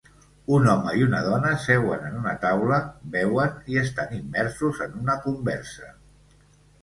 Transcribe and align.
Un 0.55 0.63
home 0.71 0.93
i 0.99 1.03
una 1.07 1.19
dona 1.25 1.49
seuen 1.65 2.07
en 2.07 2.15
una 2.21 2.31
taula, 2.45 2.79
beuen 3.17 3.61
i 3.73 3.77
estan 3.83 4.17
immersos 4.21 4.81
en 4.87 4.97
una 5.03 5.19
conversa. 5.27 5.93